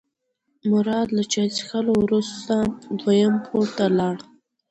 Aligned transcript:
مراد 0.71 1.07
له 1.17 1.23
چای 1.31 1.47
څښلو 1.55 1.93
وروسته 2.03 2.55
دویم 2.99 3.33
پوړ 3.45 3.65
ته 3.77 3.85
لاړ. 3.99 4.15